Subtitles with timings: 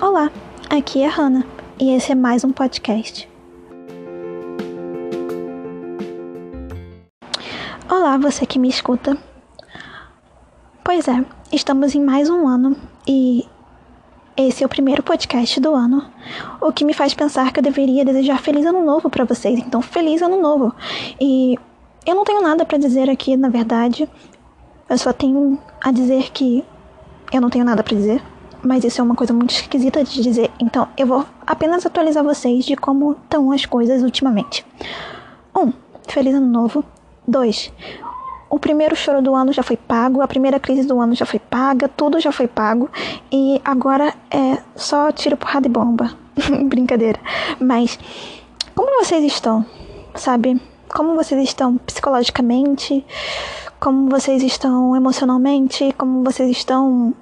[0.00, 0.30] Olá,
[0.70, 1.44] aqui é a Hannah
[1.76, 3.28] e esse é mais um podcast.
[7.90, 9.18] Olá, você que me escuta.
[10.84, 12.76] Pois é, estamos em mais um ano
[13.08, 13.44] e
[14.36, 16.08] esse é o primeiro podcast do ano,
[16.60, 19.58] o que me faz pensar que eu deveria desejar feliz ano novo para vocês.
[19.58, 20.72] Então, feliz ano novo.
[21.20, 21.58] E
[22.06, 24.08] eu não tenho nada para dizer aqui, na verdade.
[24.88, 26.64] Eu só tenho a dizer que
[27.32, 28.22] eu não tenho nada para dizer,
[28.62, 32.64] mas isso é uma coisa muito esquisita de dizer, então eu vou apenas atualizar vocês
[32.64, 34.64] de como estão as coisas ultimamente.
[35.54, 35.60] 1.
[35.60, 35.72] Um,
[36.08, 36.84] feliz ano novo.
[37.26, 37.72] 2.
[38.50, 41.38] O primeiro choro do ano já foi pago, a primeira crise do ano já foi
[41.38, 42.88] paga, tudo já foi pago
[43.30, 46.10] e agora é só tiro, porrada e bomba.
[46.64, 47.20] Brincadeira.
[47.60, 47.98] Mas
[48.74, 49.66] como vocês estão?
[50.14, 50.60] Sabe?
[50.88, 53.04] Como vocês estão psicologicamente?
[53.80, 57.14] como vocês estão emocionalmente, como vocês estão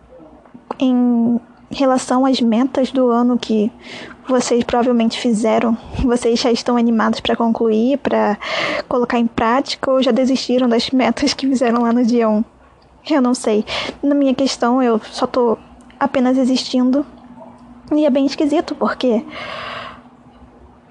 [0.78, 1.40] em
[1.70, 3.70] relação às metas do ano que
[4.28, 5.76] vocês provavelmente fizeram.
[6.04, 8.38] Vocês já estão animados para concluir, para
[8.88, 12.44] colocar em prática ou já desistiram das metas que fizeram lá no dia 1?
[13.10, 13.64] Eu não sei.
[14.02, 15.56] Na minha questão, eu só tô
[15.98, 17.06] apenas existindo.
[17.92, 19.24] E é bem esquisito, porque.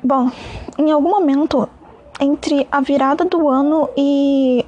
[0.02, 0.31] Bom,
[0.78, 1.68] em algum momento
[2.22, 4.66] entre a virada do ano e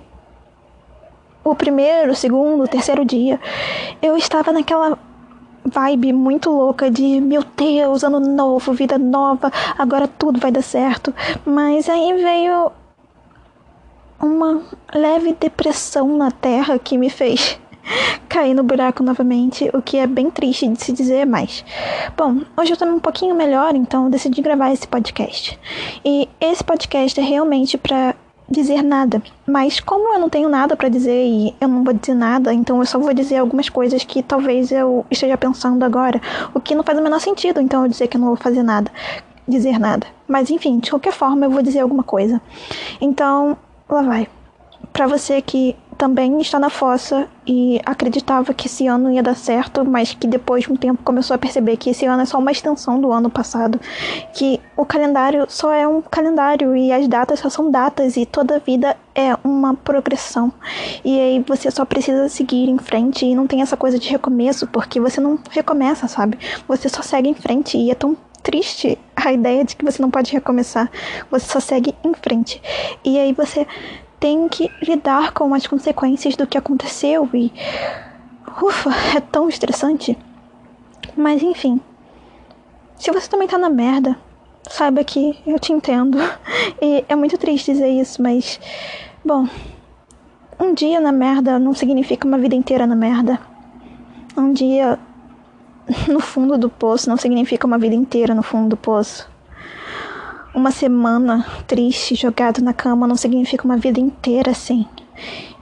[1.44, 3.39] o primeiro, o segundo, o terceiro dia,
[4.02, 5.00] eu estava naquela
[5.67, 11.13] vibe muito louca de meu Deus, ano novo, vida nova, agora tudo vai dar certo.
[11.45, 12.71] Mas aí veio
[14.19, 14.61] uma
[14.93, 17.59] leve depressão na terra que me fez
[18.27, 21.63] cair no buraco novamente, o que é bem triste de se dizer, mas
[22.15, 25.57] bom, hoje eu tô um pouquinho melhor, então decidi gravar esse podcast.
[26.03, 28.15] E esse podcast é realmente para
[28.50, 29.22] dizer nada.
[29.45, 32.80] Mas como eu não tenho nada para dizer e eu não vou dizer nada, então
[32.80, 36.22] eu só vou dizer algumas coisas que talvez eu esteja pensando agora,
[36.53, 38.64] o que não faz o menor sentido, então eu dizer que eu não vou fazer
[38.64, 38.92] nada,
[39.48, 40.08] dizer nada.
[40.28, 42.41] Mas enfim, de qualquer forma eu vou dizer alguma coisa.
[43.02, 43.57] Então,
[43.90, 44.28] lá vai.
[44.94, 49.84] Para você que também está na fossa e acreditava que esse ano ia dar certo,
[49.84, 52.52] mas que depois de um tempo começou a perceber que esse ano é só uma
[52.52, 53.80] extensão do ano passado,
[54.34, 58.59] que o calendário só é um calendário e as datas só são datas e toda
[58.59, 60.53] vida é uma progressão.
[61.03, 64.68] E aí você só precisa seguir em frente e não tem essa coisa de recomeço,
[64.68, 66.38] porque você não recomeça, sabe?
[66.68, 70.12] Você só segue em frente e é tão triste a ideia de que você não
[70.12, 70.90] pode recomeçar.
[71.31, 72.62] Você só segue em frente.
[73.03, 73.68] E aí você
[74.19, 77.51] tem que lidar com as consequências do que aconteceu e.
[78.61, 80.17] Ufa, é tão estressante.
[81.16, 81.79] Mas enfim.
[82.97, 84.17] Se você também tá na merda,
[84.69, 86.17] saiba que eu te entendo.
[86.81, 88.59] E é muito triste dizer isso, mas.
[89.23, 89.47] Bom.
[90.59, 93.39] Um dia na merda não significa uma vida inteira na merda.
[94.35, 95.00] Um dia
[96.07, 99.29] no fundo do poço não significa uma vida inteira no fundo do poço
[100.57, 104.88] uma semana triste jogado na cama não significa uma vida inteira assim.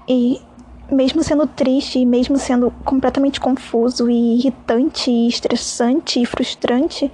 [0.08, 0.42] E
[0.90, 7.12] mesmo sendo triste mesmo sendo completamente confuso e irritante e estressante e frustrante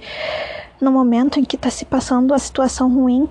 [0.80, 3.28] no momento em que está se passando a situação ruim,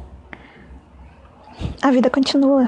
[1.81, 2.67] a vida continua.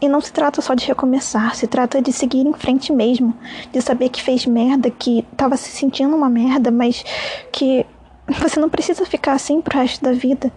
[0.00, 3.34] E não se trata só de recomeçar, se trata de seguir em frente mesmo,
[3.72, 7.04] de saber que fez merda, que estava se sentindo uma merda, mas
[7.50, 7.84] que
[8.40, 10.52] você não precisa ficar assim pro resto da vida.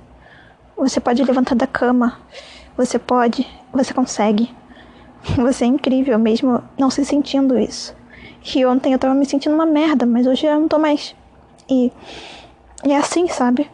[0.77, 2.19] Você pode levantar da cama.
[2.77, 3.47] Você pode.
[3.73, 4.53] Você consegue.
[5.37, 7.95] Você é incrível mesmo não se sentindo isso.
[8.55, 11.15] E ontem eu tava me sentindo uma merda, mas hoje eu não tô mais.
[11.69, 11.91] E,
[12.83, 13.69] é assim, sabe?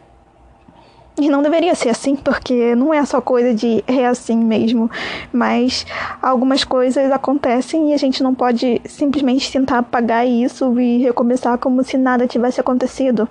[1.20, 4.90] E não deveria ser assim, porque não é só coisa de é assim mesmo.
[5.32, 5.84] Mas
[6.22, 11.82] algumas coisas acontecem e a gente não pode simplesmente tentar apagar isso e recomeçar como
[11.82, 13.28] se nada tivesse acontecido.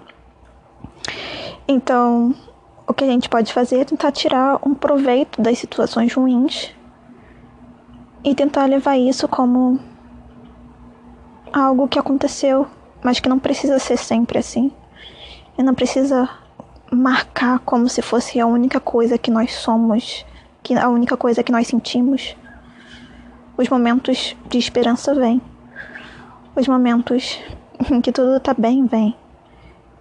[1.66, 2.36] Então,
[2.88, 6.74] o que a gente pode fazer é tentar tirar um proveito das situações ruins
[8.24, 9.78] e tentar levar isso como
[11.52, 12.66] algo que aconteceu,
[13.04, 14.72] mas que não precisa ser sempre assim.
[15.58, 16.30] E não precisa
[16.90, 20.26] marcar como se fosse a única coisa que nós somos,
[20.64, 22.38] que a única coisa que nós sentimos.
[23.58, 25.42] Os momentos de esperança vêm.
[26.56, 27.38] Os momentos
[27.92, 29.16] em que tudo tá bem vêm.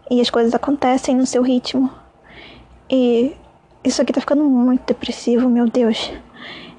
[0.09, 1.91] E as coisas acontecem no seu ritmo
[2.91, 3.35] e
[3.85, 6.13] isso aqui tá ficando muito depressivo, meu Deus.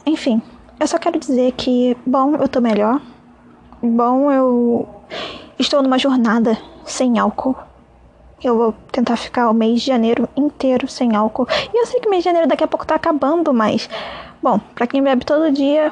[0.05, 0.41] Enfim,
[0.79, 3.01] eu só quero dizer que, bom, eu tô melhor.
[3.81, 4.87] Bom, eu
[5.57, 7.55] estou numa jornada sem álcool.
[8.43, 11.47] Eu vou tentar ficar o mês de janeiro inteiro sem álcool.
[11.73, 13.89] E eu sei que mês de janeiro daqui a pouco tá acabando, mas.
[14.41, 15.91] Bom, pra quem bebe todo dia,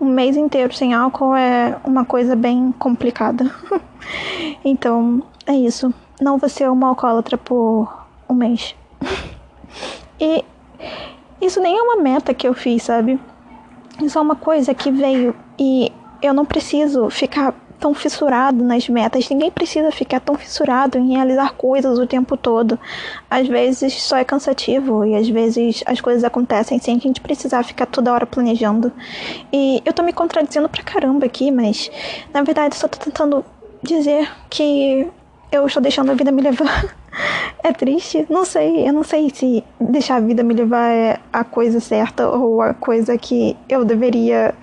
[0.00, 3.50] um mês inteiro sem álcool é uma coisa bem complicada.
[4.64, 5.92] então, é isso.
[6.20, 8.74] Não vou ser uma alcoólatra por um mês.
[10.20, 10.44] e
[11.40, 13.18] isso nem é uma meta que eu fiz, sabe?
[14.02, 15.90] Isso é uma coisa que veio e
[16.22, 19.28] eu não preciso ficar tão fissurado nas metas.
[19.30, 22.78] Ninguém precisa ficar tão fissurado em realizar coisas o tempo todo.
[23.28, 27.62] Às vezes só é cansativo e às vezes as coisas acontecem sem a gente precisar
[27.62, 28.92] ficar toda hora planejando.
[29.50, 31.90] E eu tô me contradizendo pra caramba aqui, mas
[32.32, 33.44] na verdade só tô tentando
[33.82, 35.08] dizer que
[35.50, 36.94] eu estou deixando a vida me levar.
[37.62, 41.44] É triste, não sei, eu não sei se deixar a vida me levar é a
[41.44, 44.54] coisa certa ou a coisa que eu deveria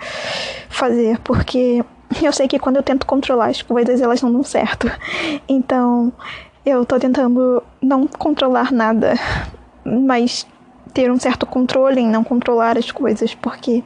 [0.67, 1.83] fazer, porque
[2.21, 4.89] eu sei que quando eu tento controlar as coisas, elas não dão certo.
[5.47, 6.11] Então,
[6.65, 9.13] eu tô tentando não controlar nada,
[9.85, 10.47] mas
[10.93, 13.83] ter um certo controle em não controlar as coisas, porque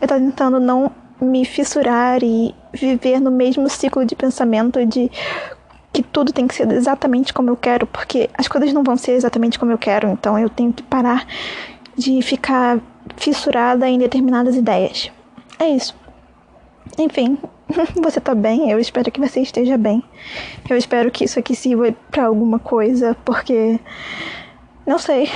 [0.00, 5.10] eu tô tentando não me fissurar e viver no mesmo ciclo de pensamento de
[5.92, 9.12] que tudo tem que ser exatamente como eu quero, porque as coisas não vão ser
[9.12, 11.26] exatamente como eu quero, então eu tenho que parar
[11.96, 12.78] de ficar
[13.16, 15.10] fissurada em determinadas ideias.
[15.58, 15.94] É isso.
[16.98, 17.38] Enfim,
[18.02, 18.70] você tá bem?
[18.70, 20.02] Eu espero que você esteja bem.
[20.68, 23.78] Eu espero que isso aqui sirva para alguma coisa, porque
[24.86, 25.28] não sei.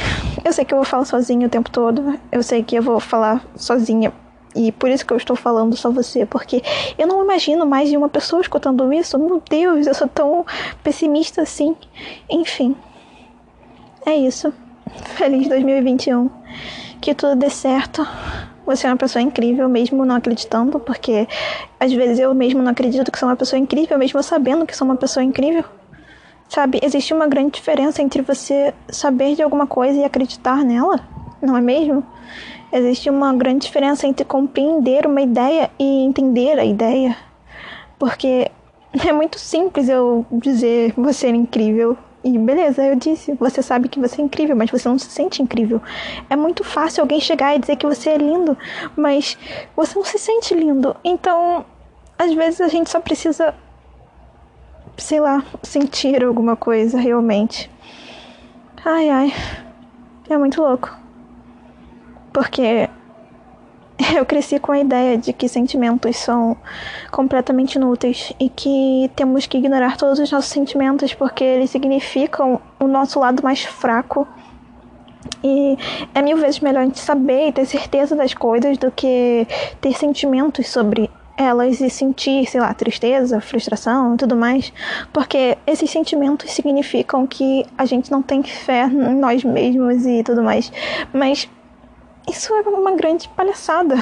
[0.45, 2.19] Eu sei que eu vou falar sozinha o tempo todo.
[2.33, 4.13] Eu sei que eu vou falar sozinha.
[4.55, 6.63] E por isso que eu estou falando só você, porque
[6.97, 9.19] eu não imagino mais de uma pessoa escutando isso.
[9.19, 10.47] Meu Deus, eu sou tão
[10.83, 11.77] pessimista assim.
[12.31, 12.77] Enfim.
[14.07, 14.53] É isso.
[15.17, 16.31] Feliz 2021.
[17.01, 18.07] Que tudo dê certo.
[18.65, 21.29] Você é uma pessoa incrível, mesmo não acreditando, porque
[21.79, 24.87] às vezes eu mesmo não acredito que sou uma pessoa incrível, mesmo sabendo que sou
[24.87, 25.65] uma pessoa incrível.
[26.49, 31.01] Sabe, existe uma grande diferença entre você saber de alguma coisa e acreditar nela,
[31.45, 32.05] não é mesmo?
[32.73, 37.17] Existe uma grande diferença entre compreender uma ideia e entender a ideia.
[37.99, 38.51] Porque
[39.07, 44.01] é muito simples eu dizer você é incrível e beleza, eu disse, você sabe que
[44.01, 45.83] você é incrível, mas você não se sente incrível.
[46.31, 48.57] É muito fácil alguém chegar e dizer que você é lindo,
[48.97, 49.37] mas
[49.77, 50.97] você não se sente lindo.
[51.05, 51.67] Então,
[52.19, 53.55] às vezes a gente só precisa,
[54.97, 57.71] sei lá, sentir alguma coisa realmente.
[58.83, 59.33] Ai, ai.
[60.31, 61.04] É muito louco.
[62.35, 62.91] Porque
[64.17, 66.57] eu cresci com a ideia de que sentimentos são
[67.11, 72.87] completamente inúteis e que temos que ignorar todos os nossos sentimentos porque eles significam o
[72.87, 74.27] nosso lado mais fraco.
[75.43, 75.79] E
[76.15, 79.47] é mil vezes melhor a gente saber e ter certeza das coisas do que
[79.81, 84.73] ter sentimentos sobre elas e sentir, sei lá, tristeza, frustração e tudo mais,
[85.13, 90.43] porque esses sentimentos significam que a gente não tem fé em nós mesmos e tudo
[90.43, 90.73] mais.
[91.13, 91.49] Mas
[92.29, 93.97] isso é uma grande palhaçada.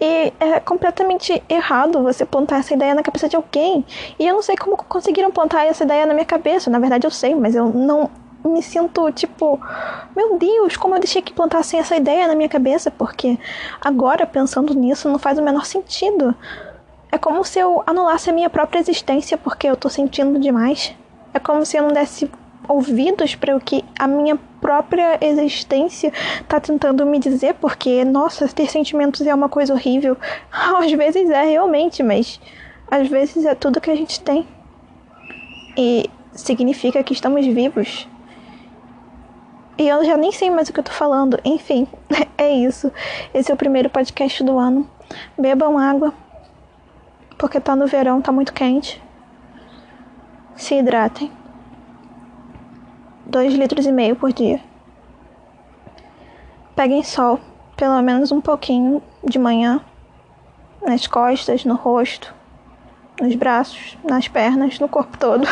[0.00, 3.84] E é completamente errado você plantar essa ideia na cabeça de alguém.
[4.18, 6.70] E eu não sei como conseguiram plantar essa ideia na minha cabeça.
[6.70, 8.10] Na verdade, eu sei, mas eu não
[8.44, 9.60] me sinto tipo,
[10.16, 13.38] meu Deus, como eu deixei que plantassem essa ideia na minha cabeça, porque
[13.80, 16.34] agora pensando nisso não faz o menor sentido.
[17.12, 20.94] É como se eu anulasse a minha própria existência porque eu tô sentindo demais.
[21.34, 22.30] É como se eu não desse
[22.68, 26.12] ouvidos para o que a minha própria existência
[26.46, 30.16] tá tentando me dizer, porque, nossa, ter sentimentos é uma coisa horrível.
[30.52, 32.40] Às vezes é realmente, mas
[32.90, 34.46] às vezes é tudo que a gente tem.
[35.76, 38.08] E significa que estamos vivos.
[39.78, 41.38] E eu já nem sei mais o que eu tô falando.
[41.44, 41.86] Enfim,
[42.36, 42.92] é isso.
[43.32, 44.90] Esse é o primeiro podcast do ano.
[45.38, 46.12] Bebam água.
[47.38, 49.02] Porque tá no verão, tá muito quente.
[50.56, 51.30] Se hidratem.
[53.30, 54.60] 2 litros e meio por dia.
[56.74, 57.38] Peguem sol,
[57.76, 59.80] pelo menos um pouquinho de manhã,
[60.82, 62.34] nas costas, no rosto,
[63.20, 65.46] nos braços, nas pernas, no corpo todo.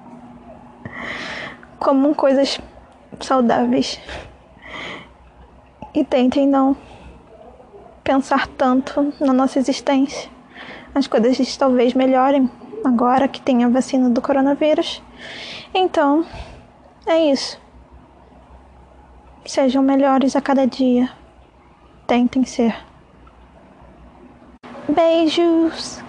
[1.80, 2.60] Comam coisas
[3.18, 3.98] saudáveis.
[5.94, 6.76] E tentem não
[8.02, 10.28] pensar tanto na nossa existência.
[10.94, 12.50] As coisas talvez melhorem
[12.84, 15.02] agora que tem a vacina do coronavírus.
[15.72, 16.26] Então,
[17.06, 17.60] é isso.
[19.46, 21.10] Sejam melhores a cada dia.
[22.06, 22.76] Tentem ser.
[24.88, 26.03] Beijos!